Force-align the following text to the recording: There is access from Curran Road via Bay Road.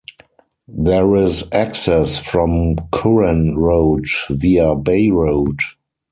There 0.79 1.15
is 1.15 1.43
access 1.51 2.17
from 2.17 2.75
Curran 2.91 3.55
Road 3.59 4.05
via 4.31 4.75
Bay 4.75 5.11
Road. 5.11 5.59